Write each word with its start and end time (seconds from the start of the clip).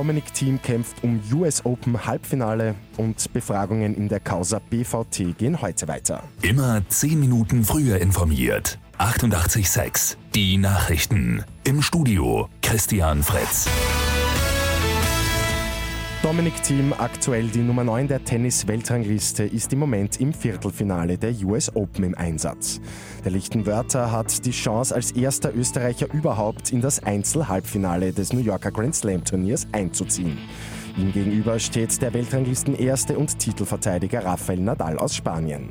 Dominik 0.00 0.32
Thiem 0.32 0.62
kämpft 0.62 1.04
um 1.04 1.20
US 1.30 1.62
Open 1.66 2.06
Halbfinale 2.06 2.74
und 2.96 3.30
Befragungen 3.34 3.94
in 3.94 4.08
der 4.08 4.18
Causa 4.18 4.58
BVT 4.58 5.36
gehen 5.36 5.60
heute 5.60 5.88
weiter. 5.88 6.22
Immer 6.40 6.80
10 6.88 7.20
Minuten 7.20 7.64
früher 7.64 7.98
informiert. 7.98 8.78
88.6 8.96 10.16
Die 10.34 10.56
Nachrichten. 10.56 11.44
Im 11.64 11.82
Studio 11.82 12.48
Christian 12.62 13.22
Fritz. 13.22 13.68
Dominik 16.30 16.62
Thiem, 16.62 16.94
aktuell 16.96 17.48
die 17.48 17.58
Nummer 17.58 17.82
9 17.82 18.06
der 18.06 18.24
Tennis-Weltrangliste, 18.24 19.42
ist 19.42 19.72
im 19.72 19.80
Moment 19.80 20.20
im 20.20 20.32
Viertelfinale 20.32 21.18
der 21.18 21.32
US 21.44 21.74
Open 21.74 22.04
im 22.04 22.14
Einsatz. 22.14 22.80
Der 23.24 23.32
Lichtenwörter 23.32 24.12
hat 24.12 24.46
die 24.46 24.52
Chance, 24.52 24.94
als 24.94 25.10
erster 25.10 25.52
Österreicher 25.52 26.06
überhaupt 26.14 26.70
in 26.70 26.82
das 26.82 27.02
Einzel-Halbfinale 27.02 28.12
des 28.12 28.32
New 28.32 28.38
Yorker 28.38 28.70
Grand 28.70 28.94
Slam 28.94 29.24
Turniers 29.24 29.66
einzuziehen. 29.72 30.38
Ihm 30.96 31.12
gegenüber 31.12 31.58
steht 31.58 32.00
der 32.02 32.12
Weltranglisten-Erste 32.12 33.18
und 33.18 33.38
Titelverteidiger 33.38 34.24
Rafael 34.24 34.60
Nadal 34.60 34.98
aus 34.98 35.14
Spanien. 35.14 35.70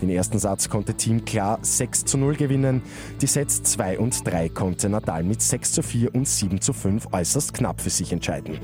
Den 0.00 0.10
ersten 0.10 0.38
Satz 0.38 0.68
konnte 0.68 0.94
Team 0.94 1.24
klar 1.24 1.58
6 1.62 2.04
zu 2.04 2.18
0 2.18 2.36
gewinnen. 2.36 2.82
Die 3.20 3.26
Sets 3.26 3.62
2 3.62 3.98
und 3.98 4.26
3 4.26 4.48
konnte 4.48 4.88
Nadal 4.88 5.22
mit 5.22 5.42
6 5.42 5.72
zu 5.72 5.82
4 5.82 6.14
und 6.14 6.26
7 6.26 6.60
zu 6.60 6.72
5 6.72 7.08
äußerst 7.12 7.54
knapp 7.54 7.80
für 7.80 7.90
sich 7.90 8.12
entscheiden. 8.12 8.58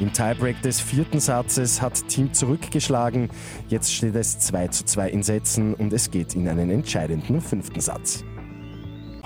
Im 0.00 0.12
Tiebreak 0.12 0.60
des 0.62 0.80
vierten 0.80 1.20
Satzes 1.20 1.80
hat 1.80 2.08
Team 2.08 2.32
zurückgeschlagen. 2.32 3.30
Jetzt 3.68 3.92
steht 3.94 4.14
es 4.14 4.38
2 4.38 4.68
zu 4.68 4.84
2 4.84 5.10
in 5.10 5.22
Sätzen 5.22 5.74
und 5.74 5.92
es 5.92 6.10
geht 6.10 6.34
in 6.34 6.48
einen 6.48 6.70
entscheidenden 6.70 7.40
fünften 7.40 7.80
Satz. 7.80 8.24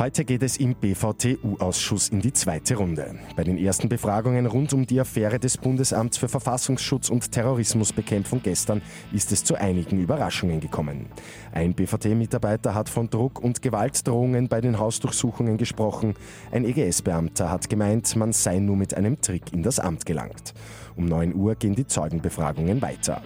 Heute 0.02 0.24
geht 0.24 0.42
es 0.42 0.56
im 0.56 0.74
BVTU-Ausschuss 0.74 2.09
in 2.09 2.20
die 2.20 2.33
zweite 2.33 2.74
Runde. 2.74 3.15
Bei 3.37 3.45
den 3.45 3.56
ersten 3.56 3.88
Befragungen 3.88 4.47
rund 4.47 4.73
um 4.73 4.85
die 4.85 4.99
Affäre 4.99 5.38
des 5.38 5.57
Bundesamts 5.57 6.18
für 6.18 6.29
Verfassungsschutz 6.29 7.09
und 7.09 7.30
Terrorismusbekämpfung 7.30 8.43
gestern 8.43 8.82
ist 9.12 9.30
es 9.30 9.45
zu 9.45 9.54
einigen 9.54 10.01
Überraschungen 10.01 10.59
gekommen. 10.59 11.07
Ein 11.52 11.74
BVT-Mitarbeiter 11.74 12.74
hat 12.74 12.88
von 12.88 13.10
Druck 13.10 13.38
und 13.38 13.62
Gewaltdrohungen 13.62 14.49
bei 14.49 14.60
den 14.60 14.80
Hausdurchsuchungen 14.80 15.57
gesprochen. 15.57 16.15
Ein 16.51 16.65
EGS-Beamter 16.65 17.49
hat 17.49 17.71
gemeint, 17.71 18.16
man 18.16 18.32
sei 18.32 18.59
nur 18.59 18.77
mit 18.77 18.95
einem 18.95 19.21
Trick 19.21 19.52
in 19.52 19.62
das 19.62 19.79
Amt 19.79 20.05
gelangt. 20.05 20.52
Um 20.96 21.05
9 21.05 21.32
Uhr 21.32 21.55
gehen 21.55 21.77
die 21.77 21.87
Zeugenbefragungen 21.87 22.82
weiter. 22.82 23.23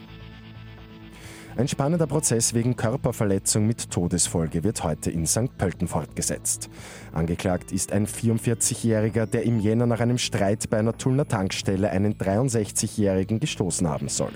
Ein 1.57 1.69
spannender 1.69 2.07
Prozess 2.07 2.53
wegen 2.53 2.77
Körperverletzung 2.77 3.67
mit 3.67 3.91
Todesfolge 3.91 4.63
wird 4.63 4.85
heute 4.85 5.11
in 5.11 5.27
St. 5.27 5.57
Pölten 5.57 5.89
fortgesetzt. 5.89 6.69
Angeklagt 7.15 7.73
ist 7.73 7.93
ein 7.93 8.07
44-Jähriger, 8.07 9.25
der 9.25 9.45
im 9.45 9.59
Jänner 9.59 9.87
nach 9.87 10.01
einem 10.01 10.19
Streit 10.19 10.69
bei 10.69 10.79
einer 10.79 10.99
Tullner 10.99 11.27
Tankstelle 11.27 11.89
einen 11.89 12.17
63-Jährigen 12.19 13.41
gestoßen 13.41 13.89
haben 13.89 14.11
soll. 14.11 14.33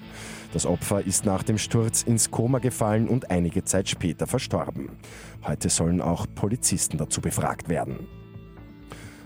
Das 0.54 0.64
Opfer 0.64 1.04
ist 1.04 1.26
nach 1.26 1.42
dem 1.42 1.58
Sturz 1.58 2.02
ins 2.02 2.30
Koma 2.30 2.58
gefallen 2.58 3.06
und 3.06 3.30
einige 3.30 3.64
Zeit 3.64 3.90
später 3.90 4.26
verstorben. 4.26 4.88
Heute 5.46 5.68
sollen 5.68 6.00
auch 6.00 6.26
Polizisten 6.34 6.96
dazu 6.96 7.20
befragt 7.20 7.68
werden. 7.68 8.08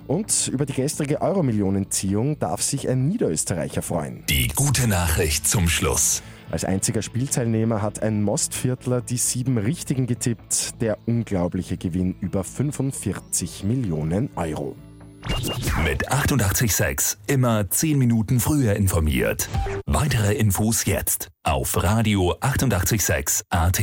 Und 0.08 0.48
über 0.48 0.66
die 0.66 0.74
gestrige 0.74 1.22
Euro-Millionenziehung 1.22 2.40
darf 2.40 2.60
sich 2.60 2.88
ein 2.88 3.06
Niederösterreicher 3.06 3.82
freuen. 3.82 4.24
Die 4.28 4.48
gute 4.48 4.88
Nachricht 4.88 5.46
zum 5.46 5.68
Schluss. 5.68 6.24
Als 6.50 6.64
einziger 6.64 7.02
Spielteilnehmer 7.02 7.82
hat 7.82 8.02
ein 8.02 8.22
Mostviertler 8.22 9.00
die 9.00 9.16
sieben 9.16 9.58
Richtigen 9.58 10.06
getippt. 10.06 10.80
Der 10.80 10.98
unglaubliche 11.06 11.76
Gewinn 11.76 12.14
über 12.20 12.44
45 12.44 13.64
Millionen 13.64 14.30
Euro. 14.36 14.76
Mit 15.84 16.10
886 16.10 17.18
immer 17.26 17.68
10 17.68 17.98
Minuten 17.98 18.40
früher 18.40 18.74
informiert. 18.76 19.48
Weitere 19.86 20.34
Infos 20.34 20.84
jetzt 20.84 21.28
auf 21.42 21.82
Radio 21.82 22.36
886 22.40 23.46
AT. 23.48 23.82